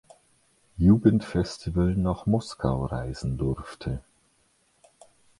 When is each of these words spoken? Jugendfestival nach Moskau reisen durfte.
Jugendfestival 0.79 1.95
nach 1.95 2.25
Moskau 2.25 2.85
reisen 2.87 3.37
durfte. 3.37 4.01